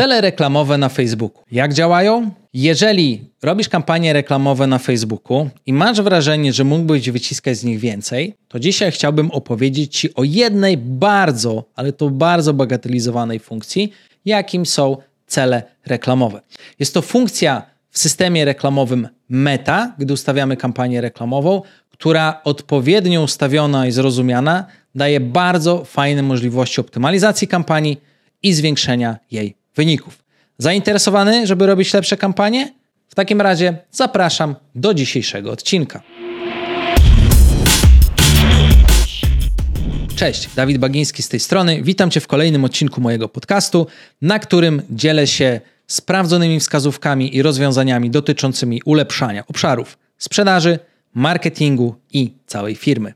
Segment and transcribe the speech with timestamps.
[0.00, 1.42] Cele reklamowe na Facebooku.
[1.52, 2.30] Jak działają?
[2.54, 8.34] Jeżeli robisz kampanie reklamowe na Facebooku i masz wrażenie, że mógłbyś wyciskać z nich więcej,
[8.48, 13.92] to dzisiaj chciałbym opowiedzieć Ci o jednej bardzo, ale to bardzo bagatelizowanej funkcji,
[14.24, 16.40] jakim są cele reklamowe.
[16.78, 23.92] Jest to funkcja w systemie reklamowym Meta, gdy ustawiamy kampanię reklamową, która odpowiednio ustawiona i
[23.92, 28.00] zrozumiana daje bardzo fajne możliwości optymalizacji kampanii
[28.42, 30.24] i zwiększenia jej wyników.
[30.58, 32.72] Zainteresowany, żeby robić lepsze kampanie?
[33.08, 36.02] W takim razie zapraszam do dzisiejszego odcinka.
[40.16, 41.82] Cześć, Dawid Bagiński z tej strony.
[41.82, 43.86] Witam Cię w kolejnym odcinku mojego podcastu,
[44.22, 50.78] na którym dzielę się sprawdzonymi wskazówkami i rozwiązaniami dotyczącymi ulepszania obszarów sprzedaży,
[51.14, 53.14] marketingu i całej firmy.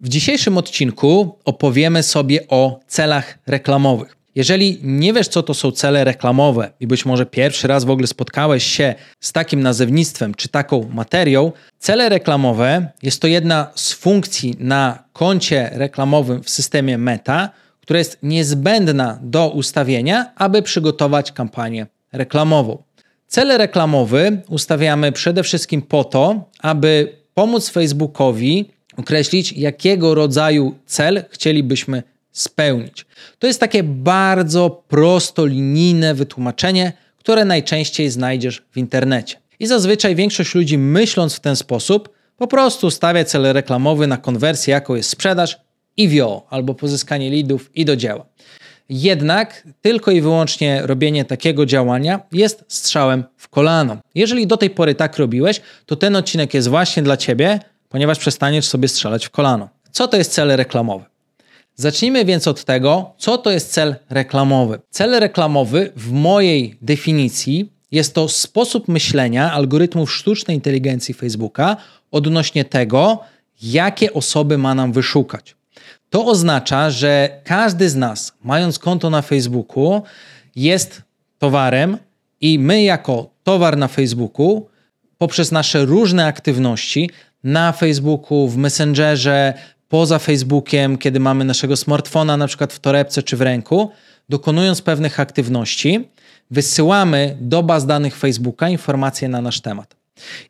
[0.00, 4.15] W dzisiejszym odcinku opowiemy sobie o celach reklamowych.
[4.36, 8.06] Jeżeli nie wiesz, co to są cele reklamowe i być może pierwszy raz w ogóle
[8.06, 14.56] spotkałeś się z takim nazewnictwem czy taką materią, cele reklamowe jest to jedna z funkcji
[14.58, 22.82] na koncie reklamowym w systemie Meta, która jest niezbędna do ustawienia, aby przygotować kampanię reklamową.
[23.26, 32.02] Cele reklamowe ustawiamy przede wszystkim po to, aby pomóc Facebookowi określić, jakiego rodzaju cel chcielibyśmy
[32.40, 33.06] spełnić.
[33.38, 39.36] To jest takie bardzo prostolinijne wytłumaczenie, które najczęściej znajdziesz w internecie.
[39.58, 44.72] I zazwyczaj większość ludzi, myśląc w ten sposób, po prostu stawia cel reklamowy na konwersję,
[44.72, 45.58] jaką jest sprzedaż
[45.96, 48.26] i wio, albo pozyskanie leadów i do dzieła.
[48.88, 53.96] Jednak tylko i wyłącznie robienie takiego działania jest strzałem w kolano.
[54.14, 58.68] Jeżeli do tej pory tak robiłeś, to ten odcinek jest właśnie dla Ciebie, ponieważ przestaniesz
[58.68, 59.68] sobie strzelać w kolano.
[59.90, 61.04] Co to jest cel reklamowy?
[61.76, 64.78] Zacznijmy więc od tego, co to jest cel reklamowy.
[64.90, 71.76] Cel reklamowy w mojej definicji jest to sposób myślenia algorytmów sztucznej inteligencji Facebooka
[72.10, 73.20] odnośnie tego,
[73.62, 75.56] jakie osoby ma nam wyszukać.
[76.10, 80.02] To oznacza, że każdy z nas, mając konto na Facebooku,
[80.56, 81.02] jest
[81.38, 81.98] towarem
[82.40, 84.68] i my, jako towar na Facebooku,
[85.18, 87.10] poprzez nasze różne aktywności
[87.44, 89.54] na Facebooku, w Messengerze,
[89.88, 93.90] poza Facebookiem, kiedy mamy naszego smartfona na przykład w torebce czy w ręku,
[94.28, 96.08] dokonując pewnych aktywności,
[96.50, 99.96] wysyłamy do baz danych Facebooka informacje na nasz temat.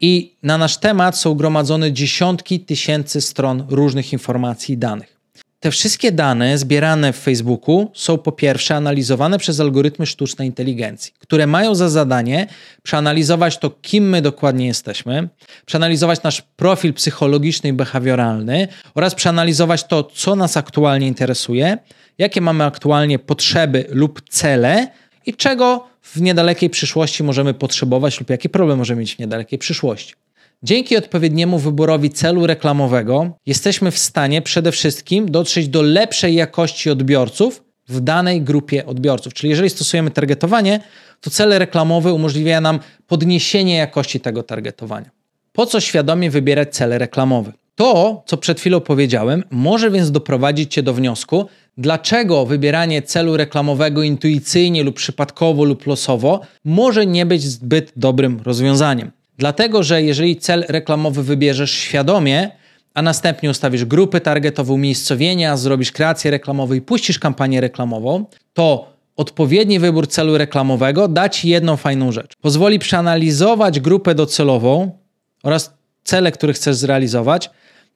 [0.00, 5.19] I na nasz temat są gromadzone dziesiątki tysięcy stron różnych informacji i danych.
[5.60, 11.46] Te wszystkie dane zbierane w Facebooku są po pierwsze analizowane przez algorytmy sztucznej inteligencji, które
[11.46, 12.46] mają za zadanie
[12.82, 15.28] przeanalizować to, kim my dokładnie jesteśmy,
[15.66, 21.78] przeanalizować nasz profil psychologiczny i behawioralny oraz przeanalizować to, co nas aktualnie interesuje,
[22.18, 24.88] jakie mamy aktualnie potrzeby lub cele
[25.26, 30.14] i czego w niedalekiej przyszłości możemy potrzebować lub jaki problem możemy mieć w niedalekiej przyszłości.
[30.62, 37.64] Dzięki odpowiedniemu wyborowi celu reklamowego jesteśmy w stanie przede wszystkim dotrzeć do lepszej jakości odbiorców
[37.88, 39.34] w danej grupie odbiorców.
[39.34, 40.80] Czyli jeżeli stosujemy targetowanie,
[41.20, 45.10] to cele reklamowe umożliwiają nam podniesienie jakości tego targetowania.
[45.52, 47.52] Po co świadomie wybierać cele reklamowe?
[47.74, 51.46] To, co przed chwilą powiedziałem, może więc doprowadzić Cię do wniosku,
[51.78, 59.10] dlaczego wybieranie celu reklamowego intuicyjnie lub przypadkowo lub losowo może nie być zbyt dobrym rozwiązaniem.
[59.40, 62.50] Dlatego, że jeżeli cel reklamowy wybierzesz świadomie,
[62.94, 69.78] a następnie ustawisz grupy targetowe, umiejscowienia, zrobisz kreację reklamową i puścisz kampanię reklamową, to odpowiedni
[69.78, 72.32] wybór celu reklamowego da Ci jedną fajną rzecz.
[72.40, 74.90] Pozwoli przeanalizować grupę docelową
[75.42, 75.74] oraz
[76.04, 77.50] cele, które chcesz zrealizować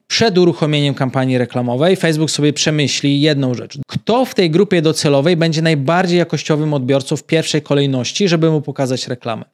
[0.07, 1.95] przed uruchomieniem kampanii reklamowej.
[1.95, 3.77] Facebook sobie przemyśli jedną rzecz.
[3.87, 9.07] Kto w tej grupie docelowej będzie najbardziej jakościowym odbiorcą w pierwszej kolejności, żeby mu pokazać
[9.07, 9.45] reklamę.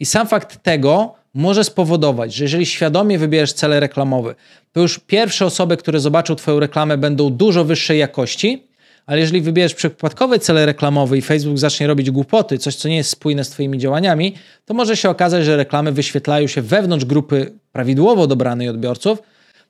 [0.00, 4.34] I sam fakt tego może spowodować, że jeżeli świadomie wybierzesz cele reklamowe,
[4.72, 8.66] to już pierwsze osoby, które zobaczą Twoją reklamę, będą dużo wyższej jakości,
[9.06, 13.10] ale jeżeli wybierzesz przypadkowe cele reklamowe i Facebook zacznie robić głupoty, coś co nie jest
[13.10, 14.34] spójne z Twoimi działaniami,
[14.64, 19.18] to może się okazać, że reklamy wyświetlają się wewnątrz grupy prawidłowo dobranej odbiorców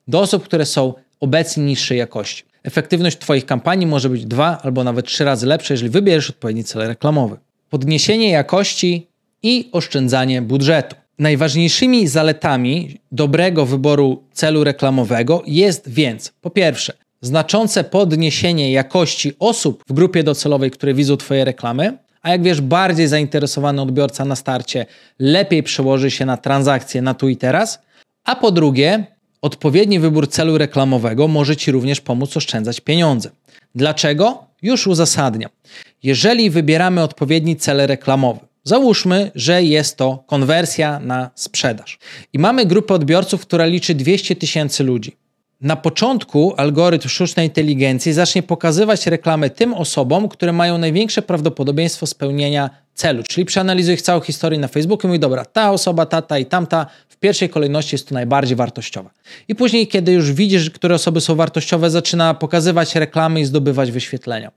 [0.07, 2.43] do osób, które są obecnie niższej jakości.
[2.63, 6.87] Efektywność Twoich kampanii może być dwa albo nawet trzy razy lepsza, jeżeli wybierzesz odpowiedni cel
[6.87, 7.37] reklamowy.
[7.69, 9.07] Podniesienie jakości
[9.43, 10.95] i oszczędzanie budżetu.
[11.19, 19.93] Najważniejszymi zaletami dobrego wyboru celu reklamowego jest więc po pierwsze znaczące podniesienie jakości osób w
[19.93, 24.85] grupie docelowej, które widzą Twoje reklamy, a jak wiesz, bardziej zainteresowany odbiorca na starcie
[25.19, 27.79] lepiej przełoży się na transakcje na tu i teraz,
[28.23, 29.05] a po drugie,
[29.41, 33.29] odpowiedni wybór celu reklamowego może Ci również pomóc oszczędzać pieniądze.
[33.75, 34.47] Dlaczego?
[34.61, 35.51] już uzasadniam.
[36.03, 41.99] Jeżeli wybieramy odpowiedni cel reklamowy, Załóżmy, że jest to konwersja na sprzedaż.
[42.33, 45.17] I mamy grupę odbiorców, która liczy 200 tysięcy ludzi.
[45.61, 52.69] Na początku algorytm sztucznej inteligencji zacznie pokazywać reklamę tym osobom, które mają największe prawdopodobieństwo spełnienia
[52.93, 53.23] celu.
[53.23, 56.45] Czyli przeanalizuje ich całą historię na Facebooku i mówi, dobra, ta osoba, ta, ta i
[56.45, 59.09] tamta w pierwszej kolejności jest tu najbardziej wartościowa.
[59.47, 64.51] I później, kiedy już widzisz, które osoby są wartościowe, zaczyna pokazywać reklamy i zdobywać wyświetlenia.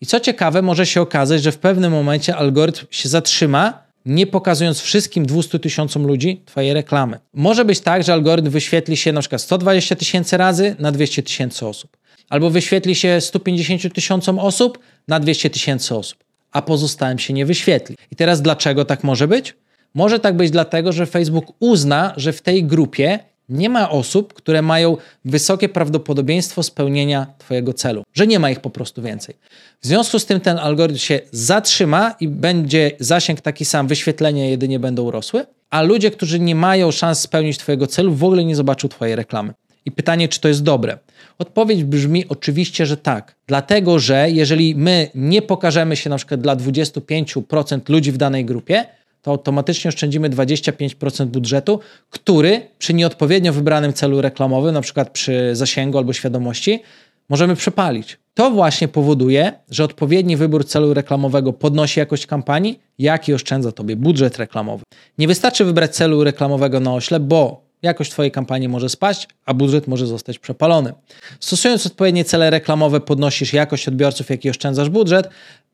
[0.00, 4.80] I co ciekawe, może się okazać, że w pewnym momencie algorytm się zatrzyma, nie pokazując
[4.80, 7.18] wszystkim 200 tysiącom ludzi Twojej reklamy.
[7.34, 11.66] Może być tak, że algorytm wyświetli się na przykład 120 tysięcy razy na 200 tysięcy
[11.66, 11.96] osób.
[12.28, 14.78] Albo wyświetli się 150 tysiącom osób
[15.08, 17.96] na 200 tysięcy osób, a pozostałym się nie wyświetli.
[18.10, 19.54] I teraz dlaczego tak może być?
[19.94, 23.18] Może tak być dlatego, że Facebook uzna, że w tej grupie
[23.50, 28.70] nie ma osób, które mają wysokie prawdopodobieństwo spełnienia Twojego celu, że nie ma ich po
[28.70, 29.34] prostu więcej.
[29.80, 34.78] W związku z tym ten algorytm się zatrzyma i będzie zasięg taki sam, wyświetlenia jedynie
[34.78, 38.88] będą rosły, a ludzie, którzy nie mają szans spełnić Twojego celu, w ogóle nie zobaczą
[38.88, 39.52] Twojej reklamy.
[39.84, 40.98] I pytanie, czy to jest dobre?
[41.38, 43.36] Odpowiedź brzmi oczywiście, że tak.
[43.46, 48.84] Dlatego, że jeżeli my nie pokażemy się na przykład dla 25% ludzi w danej grupie,
[49.22, 51.80] to automatycznie oszczędzimy 25% budżetu,
[52.10, 56.82] który przy nieodpowiednio wybranym celu reklamowym, na przykład przy zasięgu albo świadomości,
[57.28, 58.18] możemy przepalić.
[58.34, 63.96] To właśnie powoduje, że odpowiedni wybór celu reklamowego podnosi jakość kampanii, jak i oszczędza Tobie
[63.96, 64.82] budżet reklamowy.
[65.18, 69.86] Nie wystarczy wybrać celu reklamowego na ośle, bo jakość Twojej kampanii może spaść, a budżet
[69.86, 70.92] może zostać przepalony.
[71.40, 75.28] Stosując odpowiednie cele reklamowe, podnosisz jakość odbiorców, jak i oszczędzasz budżet,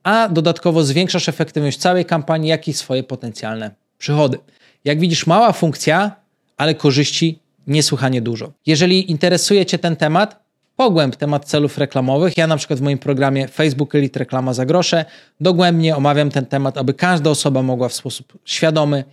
[0.06, 4.38] a dodatkowo zwiększasz efektywność całej kampanii, jak i swoje potencjalne przychody.
[4.85, 6.17] Jak widzisz, mała funkcja,
[6.56, 8.53] ale korzyści niesłychanie dużo.
[8.67, 10.44] Jeżeli interesuje Cię ten temat,
[10.76, 12.37] pogłęb temat celów reklamowych.
[12.37, 15.05] Ja na przykład w moim programie Facebook Elite Reklama za grosze
[15.41, 19.05] dogłębnie omawiam ten temat, aby każda osoba mogła w sposób świadomy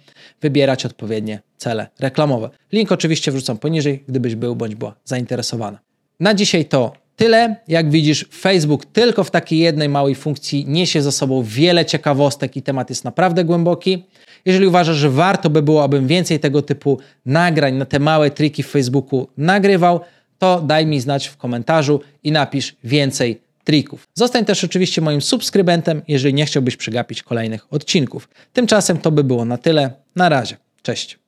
[0.42, 2.50] wybierać odpowiednie cele reklamowe.
[2.72, 5.80] Link oczywiście wrzucam poniżej, gdybyś był bądź była zainteresowana.
[6.20, 7.56] Na dzisiaj to tyle.
[7.68, 12.62] Jak widzisz, Facebook tylko w takiej jednej małej funkcji niesie za sobą wiele ciekawostek i
[12.62, 14.04] temat jest naprawdę głęboki.
[14.46, 18.64] Jeżeli uważasz, że warto by było, abym więcej tego typu nagrań na te małe triki
[18.64, 20.00] w Facebooku nagrywał,
[20.40, 24.08] to daj mi znać w komentarzu i napisz więcej trików.
[24.14, 28.30] Zostań też oczywiście moim subskrybentem, jeżeli nie chciałbyś przegapić kolejnych odcinków.
[28.54, 29.92] Tymczasem to by było na tyle.
[30.16, 30.58] Na razie.
[30.82, 31.23] Cześć.